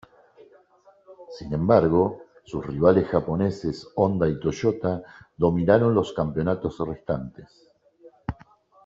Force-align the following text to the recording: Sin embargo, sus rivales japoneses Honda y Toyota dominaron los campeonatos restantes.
Sin 1.37 1.53
embargo, 1.53 2.23
sus 2.43 2.65
rivales 2.65 3.07
japoneses 3.07 3.87
Honda 3.93 4.27
y 4.27 4.39
Toyota 4.39 5.03
dominaron 5.37 5.93
los 5.93 6.11
campeonatos 6.13 6.79
restantes. 6.79 7.69